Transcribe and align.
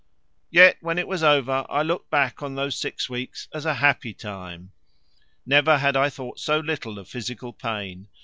Yet 0.49 0.77
when 0.81 0.97
it 0.97 1.07
was 1.07 1.21
over 1.21 1.63
I 1.69 1.83
looked 1.83 2.09
back 2.09 2.41
on 2.41 2.55
those 2.55 2.75
six 2.75 3.07
weeks 3.07 3.47
as 3.53 3.67
a 3.67 3.75
happy 3.75 4.15
time! 4.15 4.71
Never 5.45 5.77
had 5.77 5.95
I 5.95 6.09
thought 6.09 6.39
so 6.39 6.57
little 6.59 6.97
of 6.97 7.07
physical 7.07 7.53
pain. 7.53 8.07